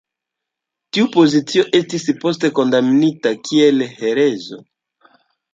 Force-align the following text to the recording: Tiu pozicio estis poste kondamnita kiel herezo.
Tiu 0.97 1.09
pozicio 1.15 1.65
estis 1.81 2.09
poste 2.25 2.51
kondamnita 2.61 3.35
kiel 3.49 3.85
herezo. 3.93 4.63